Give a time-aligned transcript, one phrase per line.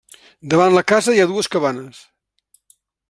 [0.53, 2.01] Davant la casa hi ha dues cabanes.